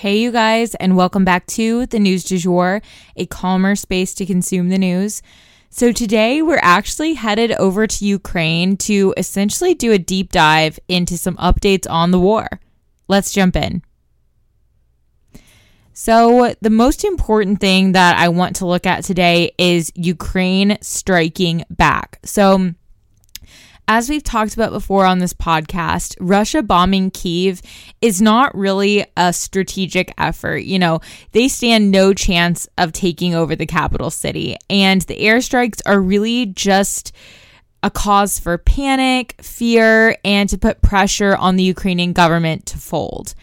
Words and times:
Hey, 0.00 0.16
you 0.16 0.32
guys, 0.32 0.74
and 0.76 0.96
welcome 0.96 1.26
back 1.26 1.44
to 1.48 1.84
the 1.84 1.98
News 1.98 2.24
du 2.24 2.38
Jour, 2.38 2.80
a 3.16 3.26
calmer 3.26 3.76
space 3.76 4.14
to 4.14 4.24
consume 4.24 4.70
the 4.70 4.78
news. 4.78 5.20
So, 5.68 5.92
today 5.92 6.40
we're 6.40 6.58
actually 6.62 7.12
headed 7.12 7.52
over 7.52 7.86
to 7.86 8.06
Ukraine 8.06 8.78
to 8.78 9.12
essentially 9.18 9.74
do 9.74 9.92
a 9.92 9.98
deep 9.98 10.32
dive 10.32 10.80
into 10.88 11.18
some 11.18 11.36
updates 11.36 11.86
on 11.90 12.12
the 12.12 12.18
war. 12.18 12.48
Let's 13.08 13.30
jump 13.30 13.56
in. 13.56 13.82
So, 15.92 16.54
the 16.62 16.70
most 16.70 17.04
important 17.04 17.60
thing 17.60 17.92
that 17.92 18.16
I 18.16 18.30
want 18.30 18.56
to 18.56 18.66
look 18.66 18.86
at 18.86 19.04
today 19.04 19.52
is 19.58 19.92
Ukraine 19.94 20.78
striking 20.80 21.66
back. 21.68 22.20
So, 22.24 22.72
as 23.92 24.08
we've 24.08 24.22
talked 24.22 24.54
about 24.54 24.70
before 24.70 25.04
on 25.04 25.18
this 25.18 25.34
podcast, 25.34 26.16
Russia 26.20 26.62
bombing 26.62 27.10
Kiev 27.10 27.60
is 28.00 28.22
not 28.22 28.54
really 28.54 29.04
a 29.16 29.32
strategic 29.32 30.14
effort. 30.16 30.58
You 30.58 30.78
know, 30.78 31.00
they 31.32 31.48
stand 31.48 31.90
no 31.90 32.14
chance 32.14 32.68
of 32.78 32.92
taking 32.92 33.34
over 33.34 33.56
the 33.56 33.66
capital 33.66 34.10
city, 34.10 34.56
and 34.70 35.02
the 35.02 35.16
airstrikes 35.16 35.80
are 35.86 36.00
really 36.00 36.46
just 36.46 37.10
a 37.82 37.90
cause 37.90 38.38
for 38.38 38.58
panic, 38.58 39.34
fear, 39.42 40.16
and 40.24 40.48
to 40.50 40.56
put 40.56 40.82
pressure 40.82 41.34
on 41.34 41.56
the 41.56 41.64
Ukrainian 41.64 42.12
government 42.12 42.66
to 42.66 42.78
fold. 42.78 43.34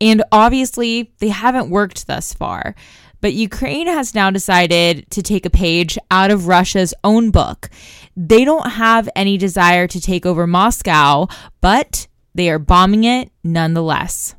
And 0.00 0.24
obviously, 0.32 1.12
they 1.18 1.28
haven't 1.28 1.70
worked 1.70 2.08
thus 2.08 2.34
far. 2.34 2.74
But 3.22 3.34
Ukraine 3.34 3.86
has 3.86 4.16
now 4.16 4.30
decided 4.30 5.08
to 5.10 5.22
take 5.22 5.46
a 5.46 5.50
page 5.50 5.96
out 6.10 6.32
of 6.32 6.48
Russia's 6.48 6.92
own 7.04 7.30
book. 7.30 7.70
They 8.16 8.44
don't 8.44 8.72
have 8.72 9.08
any 9.16 9.38
desire 9.38 9.86
to 9.86 10.00
take 10.00 10.26
over 10.26 10.46
Moscow, 10.46 11.28
but 11.60 12.06
they 12.34 12.50
are 12.50 12.58
bombing 12.58 13.04
it 13.04 13.30
nonetheless. 13.42 14.34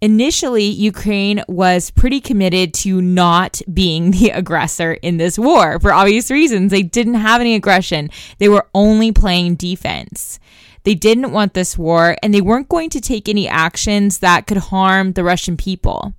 Initially, 0.00 0.64
Ukraine 0.64 1.42
was 1.48 1.90
pretty 1.90 2.20
committed 2.20 2.72
to 2.74 3.02
not 3.02 3.60
being 3.72 4.12
the 4.12 4.30
aggressor 4.34 4.92
in 4.94 5.16
this 5.16 5.38
war 5.38 5.80
for 5.80 5.92
obvious 5.92 6.30
reasons. 6.30 6.70
They 6.70 6.82
didn't 6.82 7.14
have 7.14 7.40
any 7.40 7.54
aggression, 7.54 8.10
they 8.38 8.48
were 8.48 8.66
only 8.74 9.12
playing 9.12 9.56
defense. 9.56 10.38
They 10.84 10.94
didn't 10.94 11.32
want 11.32 11.54
this 11.54 11.76
war, 11.76 12.16
and 12.22 12.32
they 12.32 12.40
weren't 12.40 12.68
going 12.68 12.88
to 12.90 13.00
take 13.00 13.28
any 13.28 13.48
actions 13.48 14.20
that 14.20 14.46
could 14.46 14.56
harm 14.56 15.12
the 15.12 15.24
Russian 15.24 15.56
people. 15.56 16.14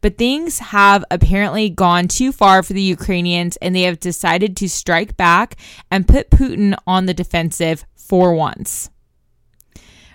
But 0.00 0.16
things 0.16 0.58
have 0.58 1.04
apparently 1.10 1.68
gone 1.70 2.08
too 2.08 2.32
far 2.32 2.62
for 2.62 2.72
the 2.72 2.82
Ukrainians, 2.82 3.56
and 3.58 3.74
they 3.74 3.82
have 3.82 4.00
decided 4.00 4.56
to 4.56 4.68
strike 4.68 5.16
back 5.16 5.56
and 5.90 6.08
put 6.08 6.30
Putin 6.30 6.74
on 6.86 7.06
the 7.06 7.14
defensive 7.14 7.84
for 7.96 8.34
once. 8.34 8.90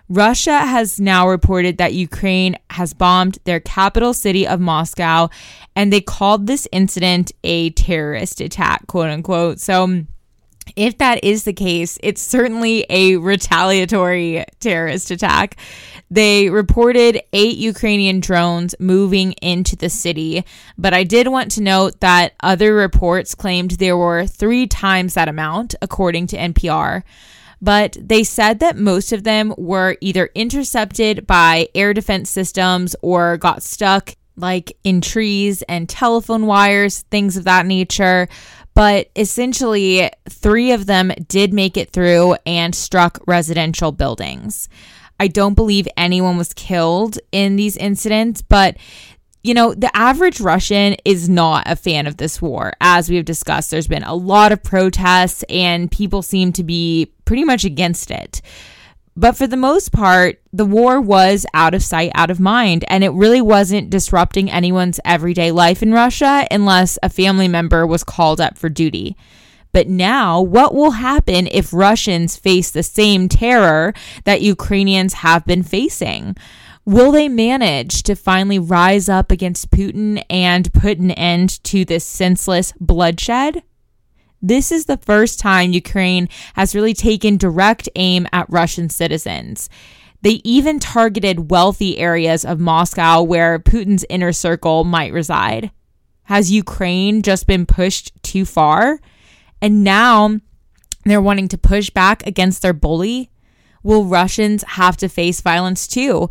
Russia 0.07 0.59
has 0.59 0.99
now 0.99 1.27
reported 1.27 1.77
that 1.77 1.93
Ukraine 1.93 2.55
has 2.69 2.93
bombed 2.93 3.39
their 3.45 3.59
capital 3.59 4.13
city 4.13 4.47
of 4.47 4.59
Moscow, 4.59 5.29
and 5.75 5.91
they 5.91 6.01
called 6.01 6.45
this 6.45 6.67
incident 6.71 7.31
a 7.43 7.71
terrorist 7.71 8.39
attack, 8.39 8.85
quote 8.87 9.09
unquote. 9.09 9.59
So, 9.59 10.05
if 10.75 10.97
that 10.97 11.23
is 11.23 11.43
the 11.43 11.53
case, 11.53 11.97
it's 12.01 12.21
certainly 12.21 12.85
a 12.89 13.17
retaliatory 13.17 14.45
terrorist 14.59 15.11
attack. 15.11 15.57
They 16.11 16.49
reported 16.49 17.21
eight 17.33 17.57
Ukrainian 17.57 18.19
drones 18.19 18.75
moving 18.79 19.33
into 19.33 19.75
the 19.75 19.89
city, 19.89 20.45
but 20.77 20.93
I 20.93 21.03
did 21.03 21.27
want 21.27 21.51
to 21.51 21.61
note 21.61 21.99
that 22.01 22.33
other 22.41 22.73
reports 22.73 23.35
claimed 23.35 23.71
there 23.71 23.97
were 23.97 24.25
three 24.25 24.67
times 24.67 25.15
that 25.15 25.27
amount, 25.27 25.75
according 25.81 26.27
to 26.27 26.37
NPR. 26.37 27.03
But 27.61 27.97
they 27.99 28.23
said 28.23 28.59
that 28.59 28.77
most 28.77 29.11
of 29.11 29.23
them 29.23 29.53
were 29.57 29.97
either 30.01 30.29
intercepted 30.35 31.25
by 31.25 31.69
air 31.73 31.93
defense 31.93 32.29
systems 32.29 32.95
or 33.01 33.37
got 33.37 33.63
stuck 33.63 34.15
like 34.35 34.77
in 34.83 35.01
trees 35.01 35.61
and 35.63 35.87
telephone 35.87 36.45
wires, 36.45 37.01
things 37.09 37.37
of 37.37 37.45
that 37.45 37.65
nature 37.65 38.27
but 38.75 39.09
essentially, 39.15 40.09
three 40.29 40.71
of 40.73 40.85
them 40.85 41.11
did 41.27 41.53
make 41.53 41.77
it 41.77 41.89
through 41.91 42.35
and 42.45 42.75
struck 42.75 43.19
residential 43.25 43.91
buildings. 43.91 44.69
I 45.19 45.27
don't 45.29 45.53
believe 45.53 45.87
anyone 45.95 46.37
was 46.37 46.53
killed 46.53 47.17
in 47.31 47.55
these 47.55 47.77
incidents, 47.77 48.41
but 48.41 48.77
you 49.43 49.53
know, 49.53 49.75
the 49.75 49.95
average 49.95 50.41
Russian 50.41 50.95
is 51.05 51.29
not 51.29 51.63
a 51.67 51.75
fan 51.75 52.07
of 52.07 52.17
this 52.17 52.41
war. 52.41 52.73
As 52.81 53.09
we 53.09 53.15
have 53.17 53.25
discussed, 53.25 53.69
there's 53.69 53.87
been 53.87 54.03
a 54.03 54.15
lot 54.15 54.51
of 54.51 54.63
protests 54.63 55.43
and 55.49 55.91
people 55.91 56.23
seem 56.23 56.51
to 56.53 56.63
be 56.63 57.13
pretty 57.25 57.43
much 57.43 57.63
against 57.63 58.09
it. 58.09 58.41
But 59.17 59.37
for 59.37 59.47
the 59.47 59.55
most 59.55 59.93
part, 59.93 60.41
the 60.51 60.65
war 60.65 60.99
was 60.99 61.45
out 61.53 61.73
of 61.73 61.83
sight, 61.83 62.11
out 62.15 62.29
of 62.29 62.39
mind, 62.39 62.83
and 62.89 63.01
it 63.01 63.11
really 63.11 63.41
wasn't 63.41 63.89
disrupting 63.89 64.51
anyone's 64.51 64.99
everyday 65.05 65.51
life 65.51 65.81
in 65.81 65.93
Russia 65.93 66.45
unless 66.51 66.97
a 67.01 67.09
family 67.09 67.47
member 67.47 67.87
was 67.87 68.03
called 68.03 68.41
up 68.41 68.57
for 68.57 68.67
duty. 68.67 69.15
But 69.71 69.87
now, 69.87 70.41
what 70.41 70.73
will 70.73 70.91
happen 70.91 71.47
if 71.47 71.73
Russians 71.73 72.35
face 72.35 72.71
the 72.71 72.83
same 72.83 73.29
terror 73.29 73.93
that 74.25 74.41
Ukrainians 74.41 75.13
have 75.15 75.45
been 75.45 75.63
facing? 75.63 76.35
Will 76.85 77.11
they 77.11 77.29
manage 77.29 78.03
to 78.03 78.15
finally 78.15 78.59
rise 78.59 79.09
up 79.09 79.31
against 79.31 79.71
Putin 79.71 80.23
and 80.29 80.71
put 80.73 80.99
an 80.99 81.11
end 81.11 81.63
to 81.65 81.83
this 81.83 82.05
senseless 82.05 82.73
bloodshed? 82.79 83.63
This 84.47 84.71
is 84.71 84.85
the 84.85 84.97
first 84.97 85.39
time 85.39 85.71
Ukraine 85.71 86.29
has 86.53 86.75
really 86.75 86.93
taken 86.93 87.35
direct 87.35 87.89
aim 87.95 88.27
at 88.31 88.45
Russian 88.47 88.91
citizens. 88.91 89.71
They 90.21 90.39
even 90.43 90.77
targeted 90.77 91.49
wealthy 91.49 91.97
areas 91.97 92.45
of 92.45 92.59
Moscow 92.59 93.23
where 93.23 93.57
Putin's 93.57 94.05
inner 94.07 94.31
circle 94.31 94.83
might 94.83 95.13
reside. 95.13 95.71
Has 96.25 96.51
Ukraine 96.51 97.23
just 97.23 97.47
been 97.47 97.65
pushed 97.65 98.11
too 98.21 98.45
far? 98.45 98.99
And 99.63 99.83
now 99.83 100.37
they're 101.05 101.19
wanting 101.19 101.47
to 101.47 101.57
push 101.57 101.89
back 101.89 102.23
against 102.27 102.61
their 102.61 102.73
bully? 102.73 103.31
Will 103.81 104.05
Russians 104.05 104.63
have 104.67 104.95
to 104.97 105.09
face 105.09 105.41
violence 105.41 105.87
too? 105.87 106.29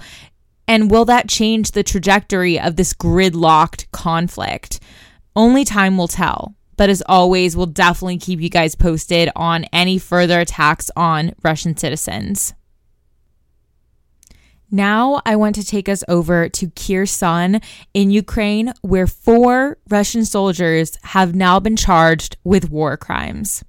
And 0.69 0.89
will 0.89 1.07
that 1.07 1.29
change 1.29 1.73
the 1.73 1.83
trajectory 1.83 2.61
of 2.61 2.77
this 2.77 2.93
gridlocked 2.93 3.91
conflict? 3.91 4.79
Only 5.35 5.65
time 5.65 5.99
will 5.99 6.07
tell. 6.07 6.55
But 6.77 6.91
as 6.91 7.03
always, 7.07 7.57
we'll 7.57 7.67
definitely 7.67 8.19
keep 8.19 8.41
you 8.41 8.49
guys 8.49 8.75
posted 8.75 9.31
on 9.37 9.65
any 9.73 9.99
further 9.99 10.41
attacks 10.41 10.91
on 10.97 11.35
Russian 11.43 11.77
citizens. 11.77 12.55
Now, 14.71 15.23
I 15.25 15.37
want 15.37 15.55
to 15.55 15.65
take 15.65 15.89
us 15.89 16.03
over 16.09 16.49
to 16.49 16.71
Kherson 16.71 17.61
in 17.93 18.10
Ukraine, 18.10 18.72
where 18.83 19.07
four 19.07 19.78
Russian 19.89 20.25
soldiers 20.25 20.98
have 21.04 21.34
now 21.34 21.60
been 21.60 21.77
charged 21.77 22.37
with 22.43 22.71
war 22.71 22.97
crimes. 22.97 23.63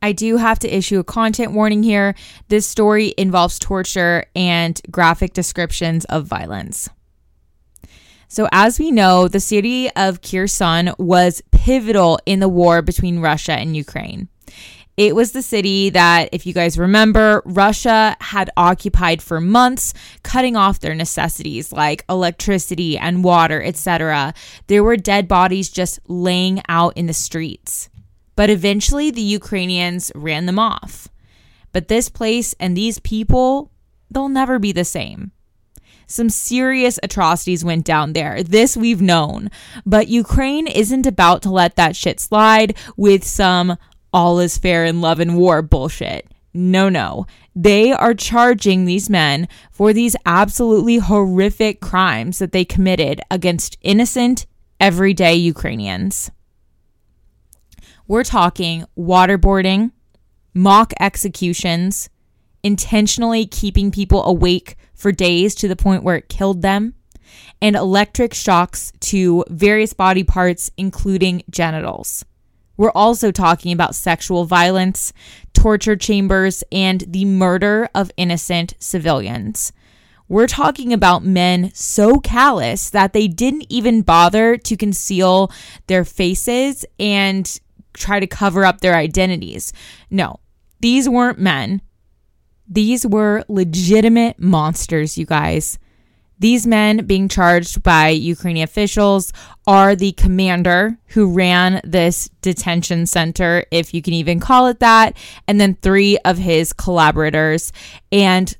I 0.00 0.12
do 0.12 0.36
have 0.36 0.60
to 0.60 0.74
issue 0.74 0.98
a 0.98 1.04
content 1.04 1.52
warning 1.52 1.82
here. 1.82 2.14
This 2.48 2.66
story 2.66 3.12
involves 3.18 3.58
torture 3.58 4.24
and 4.34 4.80
graphic 4.90 5.34
descriptions 5.34 6.04
of 6.06 6.24
violence. 6.24 6.88
So, 8.28 8.46
as 8.52 8.78
we 8.78 8.90
know, 8.90 9.26
the 9.26 9.40
city 9.40 9.90
of 9.96 10.20
Kherson 10.20 10.92
was 10.98 11.42
pivotal 11.50 12.18
in 12.26 12.40
the 12.40 12.48
war 12.48 12.82
between 12.82 13.20
Russia 13.20 13.52
and 13.52 13.74
Ukraine. 13.74 14.28
It 14.98 15.14
was 15.14 15.32
the 15.32 15.42
city 15.42 15.90
that, 15.90 16.28
if 16.32 16.44
you 16.44 16.52
guys 16.52 16.76
remember, 16.76 17.40
Russia 17.46 18.16
had 18.20 18.50
occupied 18.56 19.22
for 19.22 19.40
months, 19.40 19.94
cutting 20.24 20.56
off 20.56 20.80
their 20.80 20.94
necessities 20.94 21.72
like 21.72 22.04
electricity 22.08 22.98
and 22.98 23.24
water, 23.24 23.62
etc. 23.62 24.34
There 24.66 24.82
were 24.84 24.96
dead 24.96 25.28
bodies 25.28 25.70
just 25.70 26.00
laying 26.08 26.60
out 26.68 26.96
in 26.96 27.06
the 27.06 27.14
streets. 27.14 27.88
But 28.34 28.50
eventually, 28.50 29.10
the 29.10 29.22
Ukrainians 29.22 30.12
ran 30.14 30.46
them 30.46 30.58
off. 30.58 31.08
But 31.72 31.88
this 31.88 32.08
place 32.08 32.54
and 32.60 32.76
these 32.76 32.98
people, 32.98 33.70
they'll 34.10 34.28
never 34.28 34.58
be 34.58 34.72
the 34.72 34.84
same. 34.84 35.30
Some 36.08 36.30
serious 36.30 36.98
atrocities 37.02 37.64
went 37.64 37.84
down 37.84 38.14
there. 38.14 38.42
This 38.42 38.76
we've 38.76 39.02
known. 39.02 39.50
But 39.84 40.08
Ukraine 40.08 40.66
isn't 40.66 41.06
about 41.06 41.42
to 41.42 41.50
let 41.50 41.76
that 41.76 41.94
shit 41.94 42.18
slide 42.18 42.76
with 42.96 43.24
some 43.24 43.76
all 44.12 44.40
is 44.40 44.56
fair 44.56 44.86
in 44.86 45.02
love 45.02 45.20
and 45.20 45.36
war 45.36 45.60
bullshit. 45.60 46.26
No, 46.54 46.88
no. 46.88 47.26
They 47.54 47.92
are 47.92 48.14
charging 48.14 48.84
these 48.84 49.10
men 49.10 49.48
for 49.70 49.92
these 49.92 50.16
absolutely 50.24 50.96
horrific 50.96 51.80
crimes 51.80 52.38
that 52.38 52.52
they 52.52 52.64
committed 52.64 53.20
against 53.30 53.76
innocent, 53.82 54.46
everyday 54.80 55.34
Ukrainians. 55.34 56.30
We're 58.06 58.24
talking 58.24 58.86
waterboarding, 58.96 59.92
mock 60.54 60.94
executions, 60.98 62.08
intentionally 62.62 63.46
keeping 63.46 63.90
people 63.90 64.24
awake 64.24 64.76
for 64.94 65.12
days 65.12 65.54
to 65.56 65.68
the 65.68 65.76
point 65.76 66.02
where 66.02 66.16
it 66.16 66.28
killed 66.28 66.62
them, 66.62 66.94
and 67.60 67.76
electric 67.76 68.34
shocks 68.34 68.92
to 69.00 69.44
various 69.48 69.92
body 69.92 70.24
parts, 70.24 70.70
including 70.76 71.42
genitals. 71.50 72.24
We're 72.76 72.92
also 72.92 73.32
talking 73.32 73.72
about 73.72 73.94
sexual 73.94 74.44
violence, 74.44 75.12
torture 75.52 75.96
chambers, 75.96 76.62
and 76.70 77.04
the 77.08 77.24
murder 77.24 77.88
of 77.94 78.12
innocent 78.16 78.74
civilians. 78.78 79.72
We're 80.28 80.46
talking 80.46 80.92
about 80.92 81.24
men 81.24 81.72
so 81.74 82.20
callous 82.20 82.90
that 82.90 83.12
they 83.14 83.28
didn't 83.28 83.66
even 83.68 84.02
bother 84.02 84.56
to 84.58 84.76
conceal 84.76 85.50
their 85.86 86.04
faces 86.04 86.84
and 87.00 87.60
try 87.94 88.20
to 88.20 88.26
cover 88.26 88.64
up 88.64 88.80
their 88.80 88.94
identities. 88.94 89.72
No, 90.10 90.38
these 90.80 91.08
weren't 91.08 91.40
men. 91.40 91.82
These 92.68 93.06
were 93.06 93.44
legitimate 93.48 94.38
monsters, 94.38 95.16
you 95.16 95.24
guys. 95.24 95.78
These 96.40 96.66
men 96.66 97.04
being 97.06 97.28
charged 97.28 97.82
by 97.82 98.10
Ukrainian 98.10 98.64
officials 98.64 99.32
are 99.66 99.96
the 99.96 100.12
commander 100.12 100.98
who 101.08 101.32
ran 101.32 101.80
this 101.82 102.30
detention 102.42 103.06
center, 103.06 103.64
if 103.72 103.92
you 103.92 104.02
can 104.02 104.12
even 104.12 104.38
call 104.38 104.68
it 104.68 104.78
that, 104.78 105.16
and 105.48 105.60
then 105.60 105.74
three 105.82 106.16
of 106.18 106.38
his 106.38 106.72
collaborators. 106.72 107.72
And 108.12 108.56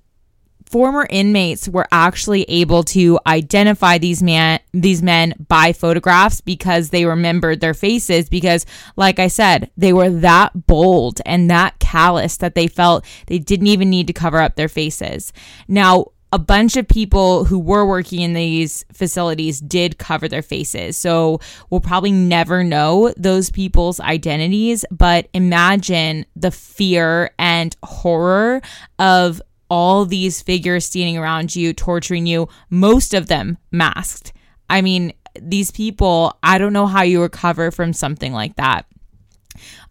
former 0.70 1.06
inmates 1.08 1.68
were 1.68 1.86
actually 1.90 2.42
able 2.44 2.82
to 2.82 3.18
identify 3.26 3.98
these 3.98 4.22
man 4.22 4.60
these 4.72 5.02
men 5.02 5.34
by 5.48 5.72
photographs 5.72 6.40
because 6.40 6.90
they 6.90 7.04
remembered 7.04 7.60
their 7.60 7.74
faces 7.74 8.28
because 8.28 8.66
like 8.96 9.18
I 9.18 9.28
said 9.28 9.70
they 9.76 9.92
were 9.92 10.10
that 10.10 10.66
bold 10.66 11.20
and 11.24 11.50
that 11.50 11.78
callous 11.78 12.36
that 12.38 12.54
they 12.54 12.66
felt 12.66 13.04
they 13.26 13.38
didn't 13.38 13.68
even 13.68 13.90
need 13.90 14.06
to 14.08 14.12
cover 14.12 14.38
up 14.38 14.56
their 14.56 14.68
faces. 14.68 15.32
Now 15.66 16.06
a 16.30 16.38
bunch 16.38 16.76
of 16.76 16.86
people 16.86 17.44
who 17.44 17.58
were 17.58 17.86
working 17.86 18.20
in 18.20 18.34
these 18.34 18.84
facilities 18.92 19.60
did 19.60 19.98
cover 19.98 20.28
their 20.28 20.42
faces. 20.42 20.96
So 20.98 21.40
we'll 21.70 21.80
probably 21.80 22.12
never 22.12 22.62
know 22.62 23.14
those 23.16 23.50
people's 23.50 23.98
identities, 24.00 24.84
but 24.90 25.28
imagine 25.32 26.26
the 26.36 26.50
fear 26.50 27.30
and 27.38 27.74
horror 27.82 28.60
of 28.98 29.40
all 29.68 30.04
these 30.04 30.42
figures 30.42 30.86
standing 30.86 31.18
around 31.18 31.54
you, 31.54 31.72
torturing 31.72 32.26
you, 32.26 32.48
most 32.70 33.14
of 33.14 33.28
them 33.28 33.58
masked. 33.70 34.32
I 34.70 34.82
mean, 34.82 35.12
these 35.40 35.70
people, 35.70 36.36
I 36.42 36.58
don't 36.58 36.72
know 36.72 36.86
how 36.86 37.02
you 37.02 37.22
recover 37.22 37.70
from 37.70 37.92
something 37.92 38.32
like 38.32 38.56
that. 38.56 38.86